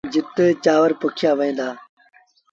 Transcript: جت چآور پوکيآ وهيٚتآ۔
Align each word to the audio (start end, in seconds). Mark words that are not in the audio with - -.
جت 0.13 0.37
چآور 0.63 0.91
پوکيآ 0.99 1.31
وهيٚتآ۔ 1.37 1.67